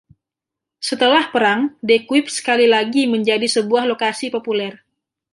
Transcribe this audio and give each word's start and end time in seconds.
Setelah 0.87 1.23
perang, 1.33 1.61
De 1.89 1.95
Kuip 2.09 2.25
sekali 2.37 2.65
lagi 2.75 3.03
menjadi 3.13 3.45
sebuah 3.55 3.83
lokasi 3.91 4.27
populer. 4.35 4.73